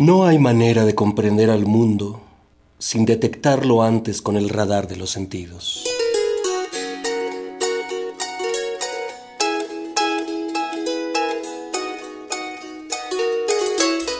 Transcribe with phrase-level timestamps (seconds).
[0.00, 2.22] No hay manera de comprender al mundo
[2.78, 5.84] sin detectarlo antes con el radar de los sentidos.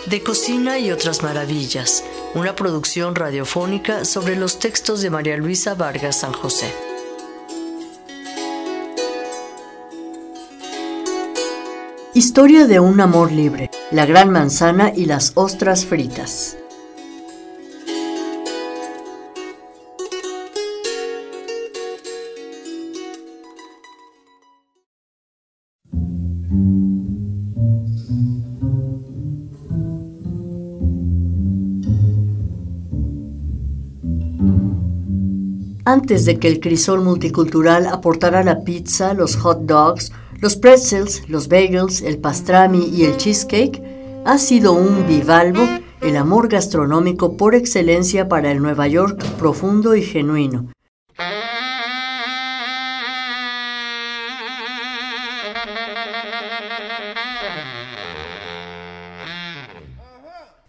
[0.05, 2.05] De Cocina y otras maravillas,
[2.35, 6.71] una producción radiofónica sobre los textos de María Luisa Vargas San José.
[12.13, 16.57] Historia de un amor libre, la gran manzana y las ostras fritas.
[35.85, 41.49] Antes de que el crisol multicultural aportara la pizza, los hot dogs, los pretzels, los
[41.49, 43.83] bagels, el pastrami y el cheesecake,
[44.25, 45.67] ha sido un bivalvo
[46.01, 50.73] el amor gastronómico por excelencia para el Nueva York profundo y genuino.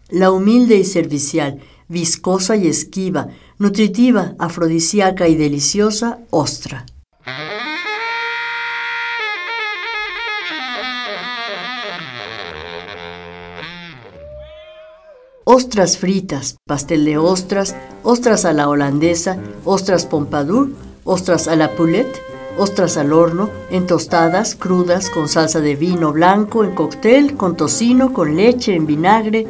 [0.09, 6.85] La humilde y servicial, viscosa y esquiva, nutritiva, afrodisíaca y deliciosa ostra.
[15.53, 20.69] Ostras fritas, pastel de ostras, ostras a la holandesa, ostras pompadour,
[21.03, 22.21] ostras a la poulette,
[22.57, 28.13] ostras al horno, en tostadas, crudas, con salsa de vino blanco, en cóctel, con tocino,
[28.13, 29.45] con leche, en vinagre,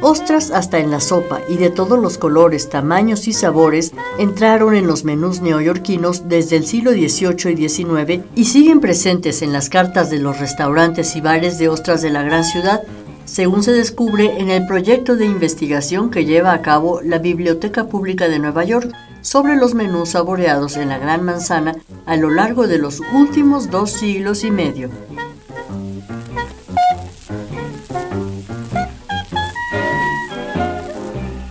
[0.00, 4.86] ostras hasta en la sopa y de todos los colores, tamaños y sabores entraron en
[4.86, 10.08] los menús neoyorquinos desde el siglo XVIII y XIX y siguen presentes en las cartas
[10.08, 12.82] de los restaurantes y bares de ostras de la gran ciudad
[13.26, 18.28] según se descubre en el proyecto de investigación que lleva a cabo la Biblioteca Pública
[18.28, 21.74] de Nueva York sobre los menús saboreados en la Gran Manzana
[22.06, 24.90] a lo largo de los últimos dos siglos y medio.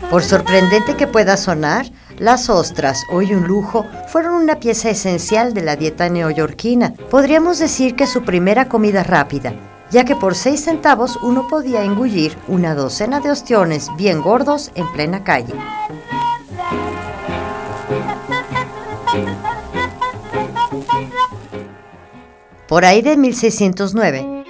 [0.10, 1.88] Por sorprendente que pueda sonar,
[2.18, 6.94] las ostras, hoy un lujo, fueron una pieza esencial de la dieta neoyorquina.
[7.12, 9.54] Podríamos decir que su primera comida rápida,
[9.92, 14.92] ya que por 6 centavos uno podía engullir una docena de ostiones bien gordos en
[14.92, 15.54] plena calle.
[22.68, 24.44] Por ahí de 1609,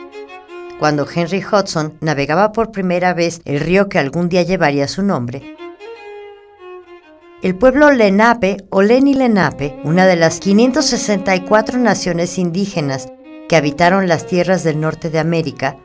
[0.79, 5.55] cuando Henry Hudson navegaba por primera vez el río que algún día llevaría su nombre,
[7.43, 13.09] el pueblo Lenape o Leni Lenape, una de las 564 naciones indígenas
[13.47, 15.77] que habitaron las tierras del norte de América,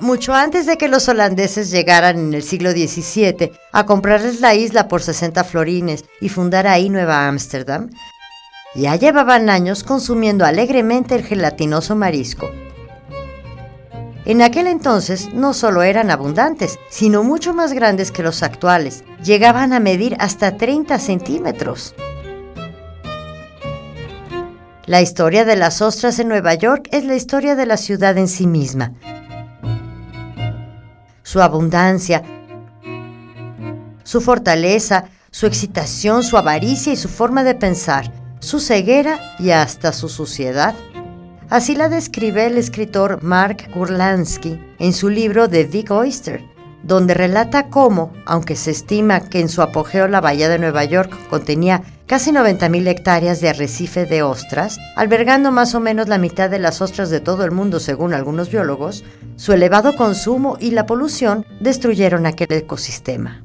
[0.00, 4.88] mucho antes de que los holandeses llegaran en el siglo XVII a comprarles la isla
[4.88, 7.90] por 60 florines y fundar ahí Nueva Ámsterdam,
[8.74, 12.50] ya llevaban años consumiendo alegremente el gelatinoso marisco.
[14.24, 19.02] En aquel entonces no solo eran abundantes, sino mucho más grandes que los actuales.
[19.24, 21.94] Llegaban a medir hasta 30 centímetros.
[24.90, 28.26] La historia de las ostras en Nueva York es la historia de la ciudad en
[28.26, 28.92] sí misma.
[31.22, 32.24] Su abundancia,
[34.02, 39.92] su fortaleza, su excitación, su avaricia y su forma de pensar, su ceguera y hasta
[39.92, 40.74] su suciedad.
[41.50, 46.42] Así la describe el escritor Mark Kurlansky en su libro The Big Oyster,
[46.82, 51.12] donde relata cómo, aunque se estima que en su apogeo la bahía de Nueva York
[51.28, 56.58] contenía casi 90.000 hectáreas de arrecife de ostras, albergando más o menos la mitad de
[56.58, 59.04] las ostras de todo el mundo según algunos biólogos,
[59.36, 63.44] su elevado consumo y la polución destruyeron aquel ecosistema.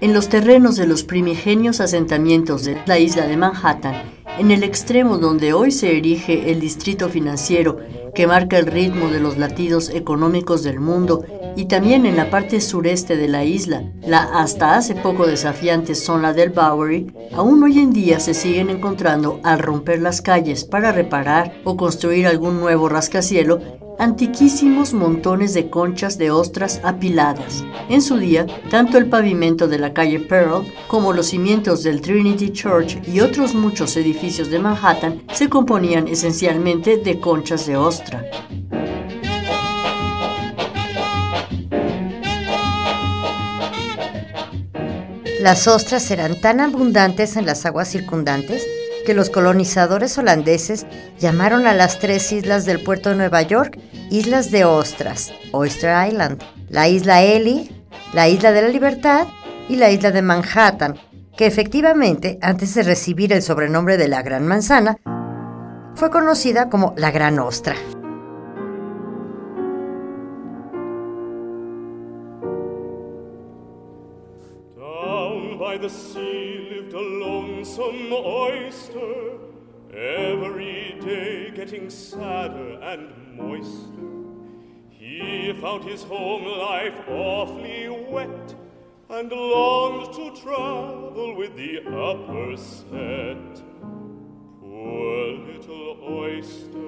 [0.00, 4.02] En los terrenos de los primigenios asentamientos de la isla de Manhattan,
[4.38, 7.78] en el extremo donde hoy se erige el distrito financiero
[8.14, 11.24] que marca el ritmo de los latidos económicos del mundo
[11.56, 16.32] y también en la parte sureste de la isla, la hasta hace poco desafiante zona
[16.32, 21.54] del Bowery, aún hoy en día se siguen encontrando al romper las calles para reparar
[21.64, 23.60] o construir algún nuevo rascacielo
[23.98, 27.64] antiquísimos montones de conchas de ostras apiladas.
[27.88, 32.50] En su día, tanto el pavimento de la calle Pearl como los cimientos del Trinity
[32.50, 38.24] Church y otros muchos edificios de Manhattan se componían esencialmente de conchas de ostra.
[45.40, 48.64] Las ostras eran tan abundantes en las aguas circundantes
[49.04, 50.86] que los colonizadores holandeses
[51.18, 53.78] llamaron a las tres islas del puerto de Nueva York
[54.10, 57.70] islas de ostras, Oyster Island, la isla Ellie,
[58.12, 59.26] la isla de la Libertad
[59.68, 60.96] y la isla de Manhattan,
[61.36, 64.98] que efectivamente, antes de recibir el sobrenombre de la Gran Manzana,
[65.94, 67.74] fue conocida como la Gran Ostra.
[77.78, 79.38] Lonesome oyster,
[79.92, 83.88] every day getting sadder and moister.
[84.90, 88.54] He found his home life awfully wet
[89.08, 93.62] and longed to travel with the upper set.
[94.60, 96.82] Poor little oyster.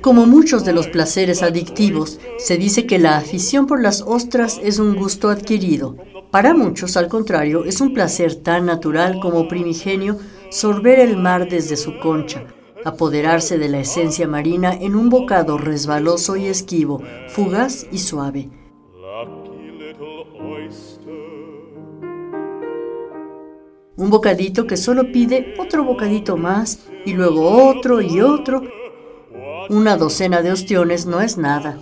[0.00, 4.78] Como muchos de los placeres adictivos, se dice que la afición por las ostras es
[4.78, 5.96] un gusto adquirido.
[6.34, 10.18] Para muchos, al contrario, es un placer tan natural como primigenio
[10.50, 12.42] sorber el mar desde su concha,
[12.84, 18.50] apoderarse de la esencia marina en un bocado resbaloso y esquivo, fugaz y suave.
[23.96, 28.60] Un bocadito que solo pide otro bocadito más y luego otro y otro
[29.68, 31.78] una docena de ostiones no es nada.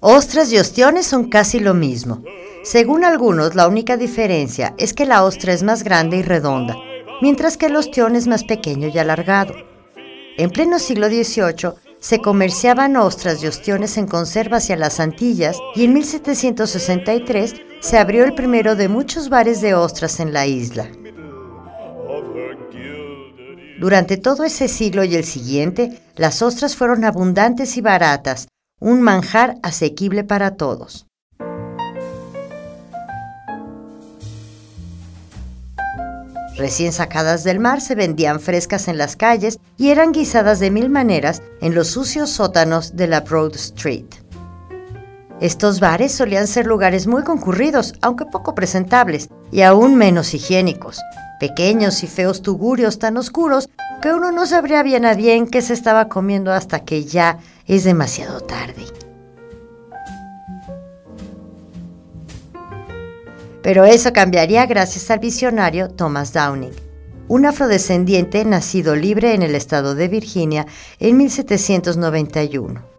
[0.00, 2.22] Ostras y ostiones son casi lo mismo.
[2.62, 6.76] Según algunos, la única diferencia es que la ostra es más grande y redonda,
[7.22, 9.54] mientras que el ostión es más pequeño y alargado.
[10.36, 15.84] En pleno siglo XVIII, se comerciaban ostras y ostiones en conserva hacia las Antillas y
[15.84, 20.88] en 1763 se abrió el primero de muchos bares de ostras en la isla.
[23.78, 28.48] Durante todo ese siglo y el siguiente, las ostras fueron abundantes y baratas,
[28.80, 31.06] un manjar asequible para todos.
[36.56, 40.88] Recién sacadas del mar se vendían frescas en las calles y eran guisadas de mil
[40.88, 44.06] maneras en los sucios sótanos de la Broad Street.
[45.38, 50.98] Estos bares solían ser lugares muy concurridos, aunque poco presentables, y aún menos higiénicos.
[51.38, 53.68] Pequeños y feos tugurios tan oscuros
[54.00, 57.84] que uno no sabría bien a bien qué se estaba comiendo hasta que ya es
[57.84, 58.84] demasiado tarde.
[63.62, 66.70] Pero eso cambiaría gracias al visionario Thomas Downing,
[67.26, 70.66] un afrodescendiente nacido libre en el estado de Virginia
[71.00, 72.96] en 1791.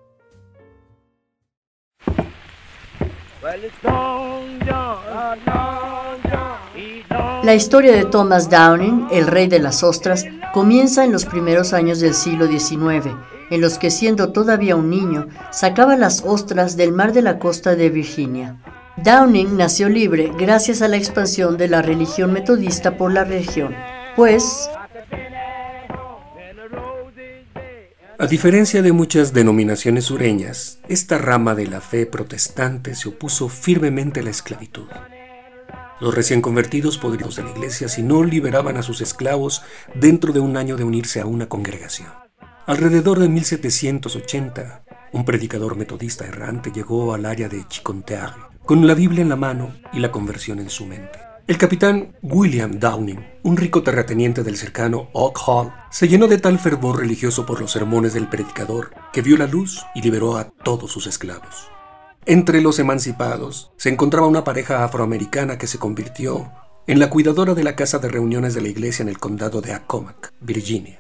[7.48, 12.02] La historia de Thomas Downing, el rey de las ostras, comienza en los primeros años
[12.02, 13.16] del siglo XIX,
[13.50, 17.78] en los que siendo todavía un niño, sacaba las ostras del mar de la costa
[17.78, 18.58] de Virginia.
[18.98, 23.74] Downing nació libre gracias a la expansión de la religión metodista por la región,
[24.18, 24.70] pues...
[28.20, 34.20] A diferencia de muchas denominaciones sureñas, esta rama de la fe protestante se opuso firmemente
[34.20, 34.90] a la esclavitud.
[36.00, 39.64] Los recién convertidos podrían de la iglesia si no liberaban a sus esclavos
[39.96, 42.10] dentro de un año de unirse a una congregación.
[42.68, 48.36] Alrededor de 1780, un predicador metodista errante llegó al área de Chiconteague
[48.66, 51.20] con la Biblia en la mano y la conversión en su mente.
[51.48, 56.60] El capitán William Downing, un rico terrateniente del cercano Oak Hall, se llenó de tal
[56.60, 60.92] fervor religioso por los sermones del predicador que vio la luz y liberó a todos
[60.92, 61.72] sus esclavos.
[62.30, 66.52] Entre los emancipados se encontraba una pareja afroamericana que se convirtió
[66.86, 69.72] en la cuidadora de la casa de reuniones de la iglesia en el condado de
[69.72, 71.00] Accomack, Virginia.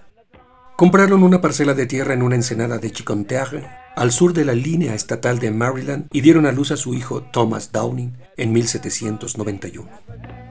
[0.78, 3.68] Compraron una parcela de tierra en una ensenada de Chiconteague,
[3.98, 7.24] al sur de la línea estatal de Maryland, y dieron a luz a su hijo
[7.24, 10.47] Thomas Downing en 1791.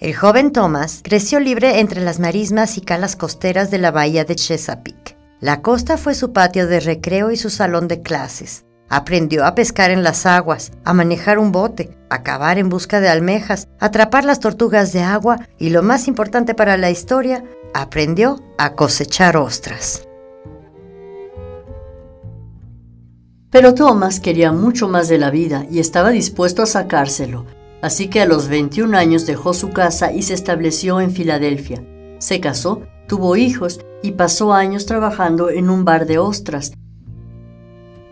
[0.00, 4.34] El joven Thomas creció libre entre las marismas y calas costeras de la bahía de
[4.34, 5.18] Chesapeake.
[5.40, 8.64] La costa fue su patio de recreo y su salón de clases.
[8.88, 13.10] Aprendió a pescar en las aguas, a manejar un bote, a cavar en busca de
[13.10, 18.42] almejas, a atrapar las tortugas de agua y lo más importante para la historia, aprendió
[18.56, 20.08] a cosechar ostras.
[23.50, 27.44] Pero Thomas quería mucho más de la vida y estaba dispuesto a sacárselo,
[27.82, 31.84] así que a los 21 años dejó su casa y se estableció en Filadelfia.
[32.18, 36.72] Se casó, tuvo hijos y pasó años trabajando en un bar de ostras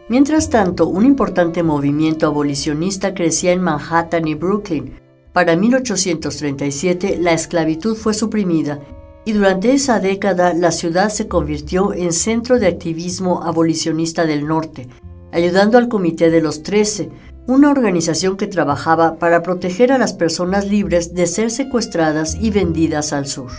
[0.09, 4.95] Mientras tanto, un importante movimiento abolicionista crecía en Manhattan y Brooklyn.
[5.35, 8.81] Para 1837 la esclavitud fue suprimida
[9.27, 14.89] y durante esa década la ciudad se convirtió en centro de activismo abolicionista del norte,
[15.31, 17.11] ayudando al Comité de los Trece,
[17.49, 23.15] una organización que trabajaba para proteger a las personas libres de ser secuestradas y vendidas
[23.15, 23.51] al sur.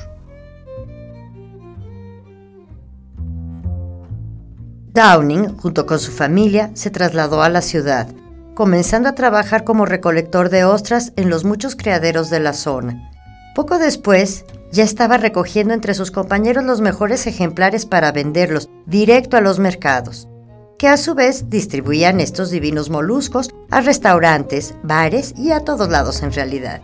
[4.94, 8.08] Downing, junto con su familia, se trasladó a la ciudad,
[8.54, 13.10] comenzando a trabajar como recolector de ostras en los muchos criaderos de la zona.
[13.56, 19.42] Poco después, ya estaba recogiendo entre sus compañeros los mejores ejemplares para venderlos directo a
[19.42, 20.29] los mercados,
[20.80, 26.24] que a su vez distribuían estos divinos moluscos a restaurantes, bares y a todos lados
[26.24, 26.82] en realidad.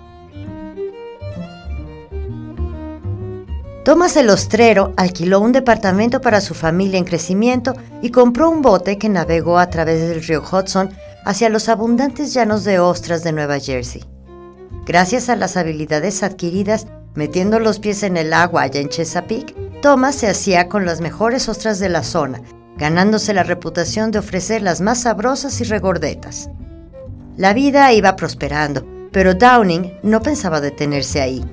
[3.85, 8.97] Thomas el Ostrero alquiló un departamento para su familia en crecimiento y compró un bote
[8.97, 10.89] que navegó a través del río Hudson
[11.23, 14.03] hacia los abundantes llanos de ostras de Nueva Jersey.
[14.85, 20.15] Gracias a las habilidades adquiridas metiendo los pies en el agua allá en Chesapeake, Thomas
[20.15, 22.41] se hacía con las mejores ostras de la zona,
[22.77, 26.49] ganándose la reputación de ofrecer las más sabrosas y regordetas.
[27.37, 31.43] La vida iba prosperando, pero Downing no pensaba detenerse ahí.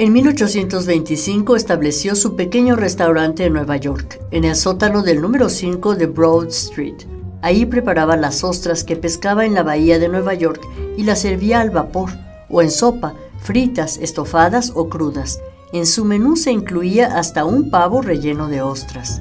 [0.00, 5.94] En 1825 estableció su pequeño restaurante en Nueva York, en el sótano del número 5
[5.94, 6.96] de Broad Street.
[7.42, 10.62] Ahí preparaba las ostras que pescaba en la bahía de Nueva York
[10.96, 12.12] y las servía al vapor
[12.48, 15.40] o en sopa, fritas, estofadas o crudas.
[15.72, 19.20] En su menú se incluía hasta un pavo relleno de ostras.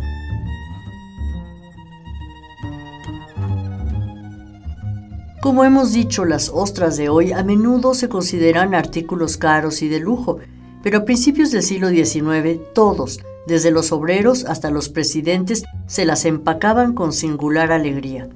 [5.42, 10.00] Como hemos dicho, las ostras de hoy a menudo se consideran artículos caros y de
[10.00, 10.40] lujo,
[10.84, 16.26] pero a principios del siglo XIX todos, desde los obreros hasta los presidentes, se las
[16.26, 18.28] empacaban con singular alegría.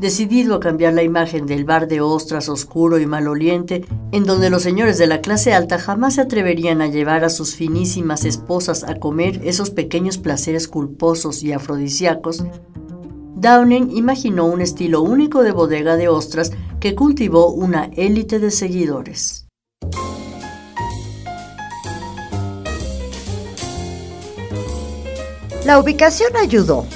[0.00, 4.62] Decidido a cambiar la imagen del bar de ostras oscuro y maloliente, en donde los
[4.62, 8.94] señores de la clase alta jamás se atreverían a llevar a sus finísimas esposas a
[8.94, 12.42] comer esos pequeños placeres culposos y afrodisíacos,
[13.34, 19.48] Downing imaginó un estilo único de bodega de ostras que cultivó una élite de seguidores.
[25.66, 26.86] La ubicación ayudó.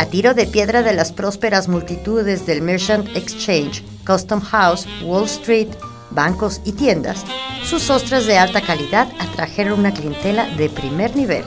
[0.00, 5.68] A tiro de piedra de las prósperas multitudes del Merchant Exchange, Custom House, Wall Street,
[6.08, 7.22] bancos y tiendas,
[7.62, 11.44] sus ostras de alta calidad atrajeron una clientela de primer nivel.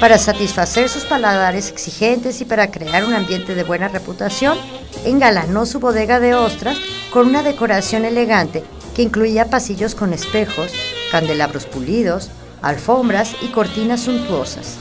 [0.00, 4.58] Para satisfacer sus paladares exigentes y para crear un ambiente de buena reputación,
[5.04, 6.76] engalanó su bodega de ostras
[7.12, 8.64] con una decoración elegante
[8.96, 10.72] que incluía pasillos con espejos,
[11.12, 12.28] candelabros pulidos,
[12.60, 14.78] alfombras y cortinas suntuosas.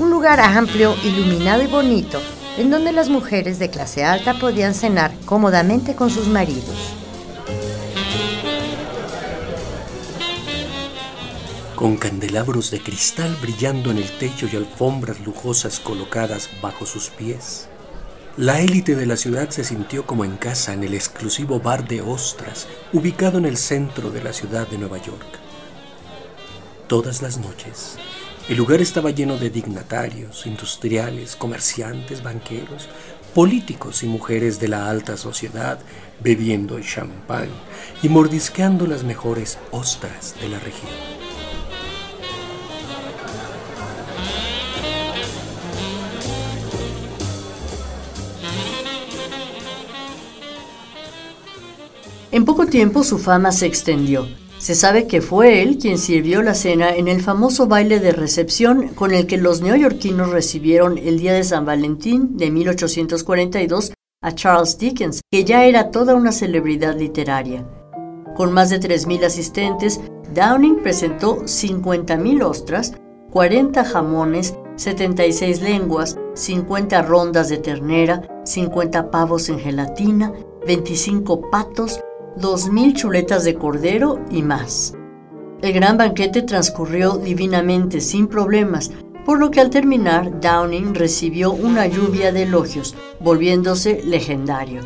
[0.00, 2.20] Un lugar amplio, iluminado y bonito,
[2.58, 6.94] en donde las mujeres de clase alta podían cenar cómodamente con sus maridos.
[11.74, 17.68] Con candelabros de cristal brillando en el techo y alfombras lujosas colocadas bajo sus pies,
[18.38, 22.00] la élite de la ciudad se sintió como en casa en el exclusivo bar de
[22.00, 25.38] ostras ubicado en el centro de la ciudad de Nueva York.
[26.86, 27.98] Todas las noches,
[28.48, 32.88] el lugar estaba lleno de dignatarios, industriales, comerciantes, banqueros,
[33.34, 35.80] políticos y mujeres de la alta sociedad
[36.22, 37.48] bebiendo champán
[38.02, 40.92] y mordisqueando las mejores ostras de la región.
[52.30, 56.54] En poco tiempo su fama se extendió se sabe que fue él quien sirvió la
[56.54, 61.34] cena en el famoso baile de recepción con el que los neoyorquinos recibieron el día
[61.34, 67.66] de San Valentín de 1842 a Charles Dickens, que ya era toda una celebridad literaria.
[68.34, 70.00] Con más de 3.000 asistentes,
[70.34, 72.92] Downing presentó 50.000 ostras,
[73.30, 80.32] 40 jamones, 76 lenguas, 50 rondas de ternera, 50 pavos en gelatina,
[80.66, 82.00] 25 patos,
[82.38, 84.94] 2.000 chuletas de cordero y más.
[85.62, 88.90] El gran banquete transcurrió divinamente, sin problemas,
[89.24, 94.82] por lo que al terminar Downing recibió una lluvia de elogios, volviéndose legendario.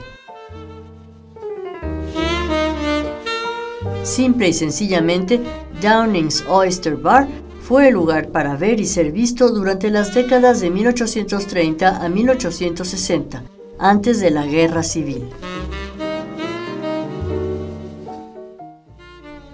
[4.02, 5.40] Simple y sencillamente,
[5.82, 7.28] Downing's Oyster Bar
[7.60, 13.44] fue el lugar para ver y ser visto durante las décadas de 1830 a 1860,
[13.78, 15.28] antes de la Guerra Civil.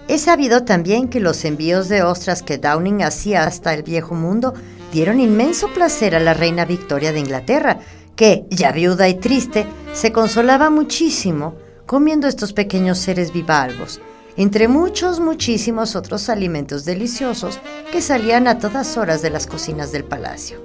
[0.07, 4.53] Es sabido también que los envíos de ostras que Downing hacía hasta el viejo mundo
[4.93, 7.79] dieron inmenso placer a la reina Victoria de Inglaterra,
[8.15, 13.99] que, ya viuda y triste, se consolaba muchísimo comiendo estos pequeños seres bivalvos,
[14.37, 17.59] entre muchos, muchísimos otros alimentos deliciosos
[17.91, 20.61] que salían a todas horas de las cocinas del palacio.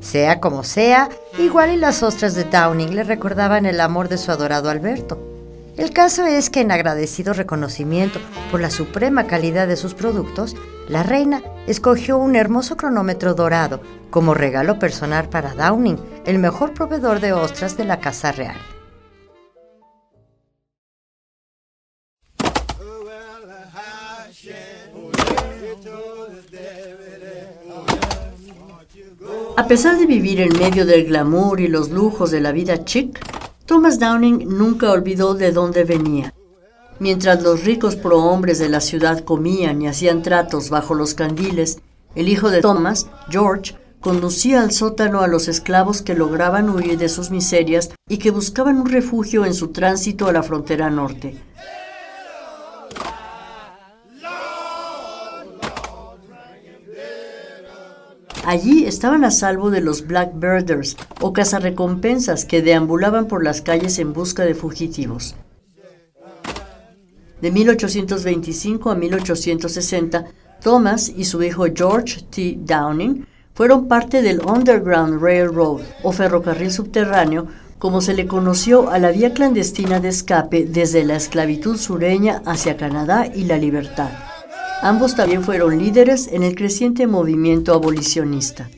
[0.00, 4.32] Sea como sea, igual y las ostras de Downing le recordaban el amor de su
[4.32, 5.37] adorado Alberto.
[5.78, 8.18] El caso es que en agradecido reconocimiento
[8.50, 10.56] por la suprema calidad de sus productos,
[10.88, 13.80] la reina escogió un hermoso cronómetro dorado
[14.10, 18.56] como regalo personal para Downing, el mejor proveedor de ostras de la Casa Real.
[29.56, 33.37] A pesar de vivir en medio del glamour y los lujos de la vida chic,
[33.68, 36.32] Thomas Downing nunca olvidó de dónde venía.
[37.00, 41.78] Mientras los ricos prohombres de la ciudad comían y hacían tratos bajo los candiles,
[42.14, 47.10] el hijo de Thomas, George, conducía al sótano a los esclavos que lograban huir de
[47.10, 51.36] sus miserias y que buscaban un refugio en su tránsito a la frontera norte.
[58.48, 64.14] Allí estaban a salvo de los Blackbirders o cazarrecompensas que deambulaban por las calles en
[64.14, 65.34] busca de fugitivos.
[67.42, 70.24] De 1825 a 1860,
[70.62, 72.56] Thomas y su hijo George T.
[72.60, 79.10] Downing fueron parte del Underground Railroad o ferrocarril subterráneo, como se le conoció a la
[79.10, 84.27] vía clandestina de escape desde la esclavitud sureña hacia Canadá y la libertad.
[84.80, 88.68] Ambos también fueron líderes en el creciente movimiento abolicionista.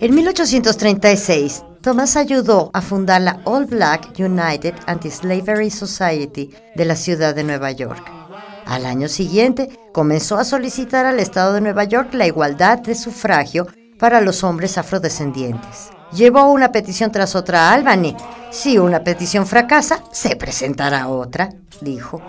[0.00, 7.34] En 1836, Thomas ayudó a fundar la All Black United Anti-Slavery Society de la ciudad
[7.34, 8.21] de Nueva York.
[8.72, 13.66] Al año siguiente, comenzó a solicitar al Estado de Nueva York la igualdad de sufragio
[13.98, 15.90] para los hombres afrodescendientes.
[16.10, 18.16] Llevó una petición tras otra a Albany.
[18.50, 21.50] Si una petición fracasa, se presentará otra,
[21.82, 22.22] dijo.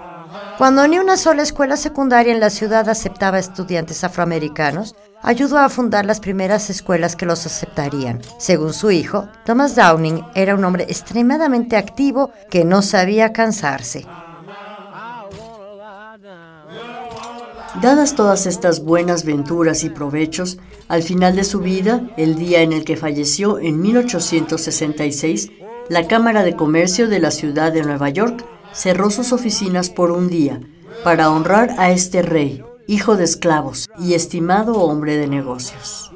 [0.57, 6.05] Cuando ni una sola escuela secundaria en la ciudad aceptaba estudiantes afroamericanos, ayudó a fundar
[6.05, 8.19] las primeras escuelas que los aceptarían.
[8.37, 14.05] Según su hijo, Thomas Downing era un hombre extremadamente activo que no sabía cansarse.
[17.81, 22.71] Dadas todas estas buenas venturas y provechos, al final de su vida, el día en
[22.71, 25.51] el que falleció en 1866,
[25.89, 30.29] la Cámara de Comercio de la ciudad de Nueva York cerró sus oficinas por un
[30.29, 30.61] día
[31.03, 36.11] para honrar a este rey, hijo de esclavos y estimado hombre de negocios.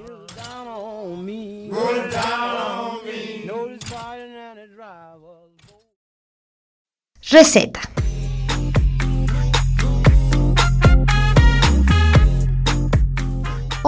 [7.30, 7.82] Receta.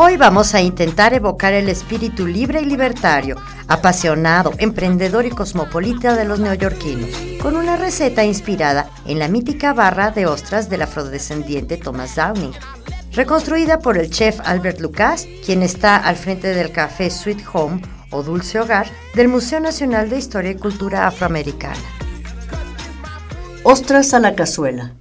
[0.02, 3.36] Hoy vamos a intentar evocar el espíritu libre y libertario,
[3.68, 7.10] apasionado, emprendedor y cosmopolita de los neoyorquinos,
[7.42, 12.54] con una receta inspirada en la mítica barra de ostras del afrodescendiente Thomas Downing,
[13.12, 18.24] reconstruida por el chef Albert Lucas, quien está al frente del café Sweet Home o
[18.24, 21.76] Dulce Hogar del Museo Nacional de Historia y Cultura Afroamericana.
[23.66, 24.94] Ostras a la cazuela.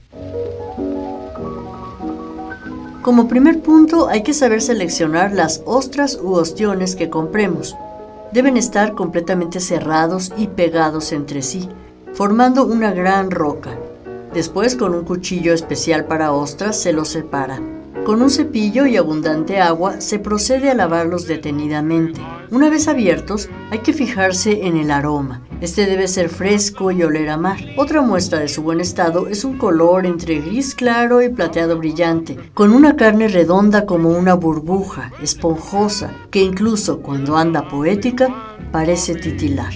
[3.08, 7.74] Como primer punto hay que saber seleccionar las ostras u ostiones que compremos.
[8.32, 11.70] Deben estar completamente cerrados y pegados entre sí,
[12.12, 13.70] formando una gran roca.
[14.34, 17.77] Después con un cuchillo especial para ostras se los separa.
[18.04, 22.20] Con un cepillo y abundante agua se procede a lavarlos detenidamente.
[22.50, 25.42] Una vez abiertos, hay que fijarse en el aroma.
[25.60, 27.58] Este debe ser fresco y oler a mar.
[27.76, 32.38] Otra muestra de su buen estado es un color entre gris claro y plateado brillante,
[32.54, 39.74] con una carne redonda como una burbuja, esponjosa, que incluso cuando anda poética parece titilar.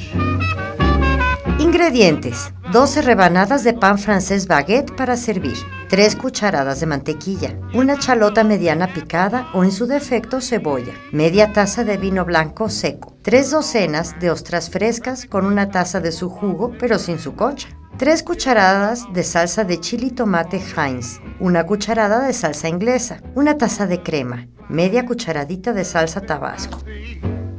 [1.72, 5.56] Ingredientes: 12 rebanadas de pan francés baguette para servir,
[5.88, 11.82] 3 cucharadas de mantequilla, una chalota mediana picada o en su defecto cebolla, media taza
[11.82, 16.74] de vino blanco seco, 3 docenas de ostras frescas con una taza de su jugo
[16.78, 17.68] pero sin su concha.
[17.96, 23.86] 3 cucharadas de salsa de chili tomate Heinz, una cucharada de salsa inglesa, una taza
[23.86, 26.80] de crema, media cucharadita de salsa tabasco.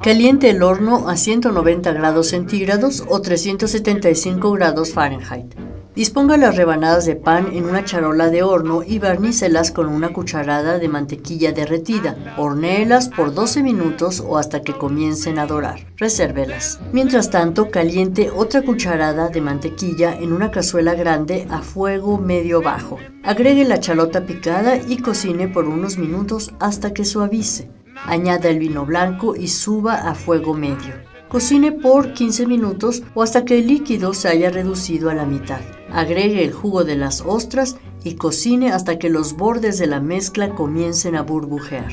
[0.04, 5.56] Caliente el horno a 190 grados centígrados o 375 grados Fahrenheit.
[5.96, 10.78] Disponga las rebanadas de pan en una charola de horno y barnícelas con una cucharada
[10.78, 12.36] de mantequilla derretida.
[12.36, 15.88] Hornéelas por 12 minutos o hasta que comiencen a dorar.
[15.96, 16.82] Resérvelas.
[16.92, 23.00] Mientras tanto, caliente otra cucharada de mantequilla en una cazuela grande a fuego medio bajo.
[23.24, 27.70] Agregue la chalota picada y cocine por unos minutos hasta que suavice.
[28.06, 30.94] Añada el vino blanco y suba a fuego medio.
[31.30, 35.62] Cocine por 15 minutos o hasta que el líquido se haya reducido a la mitad.
[35.92, 40.54] Agregue el jugo de las ostras y cocine hasta que los bordes de la mezcla
[40.54, 41.92] comiencen a burbujear.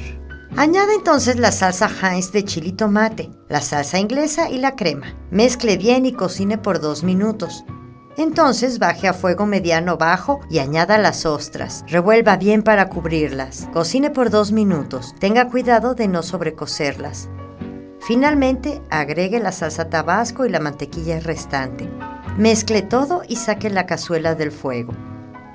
[0.57, 5.15] Añade entonces la salsa Heinz de chili tomate, la salsa inglesa y la crema.
[5.31, 7.65] Mezcle bien y cocine por dos minutos.
[8.21, 11.87] Entonces baje a fuego mediano bajo y añada las ostras.
[11.89, 13.67] Revuelva bien para cubrirlas.
[13.73, 15.15] Cocine por dos minutos.
[15.19, 17.31] Tenga cuidado de no sobrecocerlas.
[17.99, 21.89] Finalmente, agregue la salsa tabasco y la mantequilla restante.
[22.37, 24.93] Mezcle todo y saque la cazuela del fuego.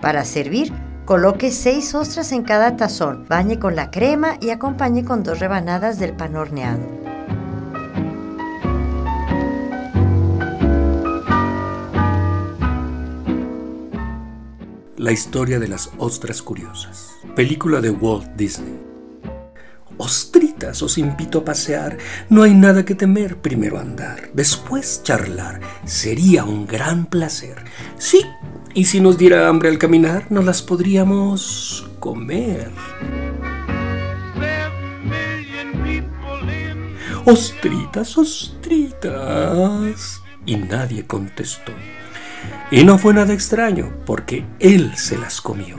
[0.02, 0.74] Para servir,
[1.06, 6.00] coloque 6 ostras en cada tazón, bañe con la crema y acompañe con dos rebanadas
[6.00, 7.05] del pan horneado.
[14.98, 17.18] La historia de las ostras curiosas.
[17.36, 18.80] Película de Walt Disney.
[19.98, 21.98] Ostritas, os invito a pasear.
[22.30, 23.36] No hay nada que temer.
[23.36, 25.60] Primero andar, después charlar.
[25.84, 27.58] Sería un gran placer.
[27.98, 28.22] Sí,
[28.74, 32.72] y si nos diera hambre al caminar, no las podríamos comer.
[37.26, 39.12] Ostritas, ostritas.
[40.46, 41.74] Y nadie contestó.
[42.72, 45.78] Y no fue nada extraño, porque él se las comió.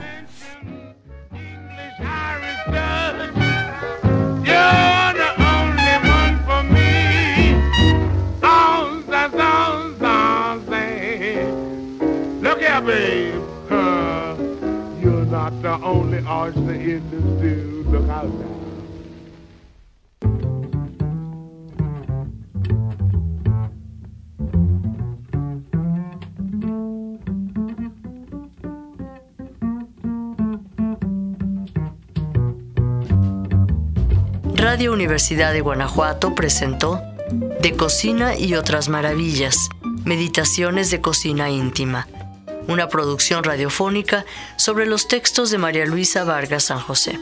[15.01, 17.85] you're not the only oyster in the stew.
[17.89, 18.56] Look out now.
[34.77, 37.01] Radio Universidad de Guanajuato presentó
[37.63, 39.71] De Cocina y otras maravillas,
[40.05, 42.07] Meditaciones de Cocina Íntima
[42.69, 47.19] una producción radiofónica sobre los textos de María Luisa Vargas San José.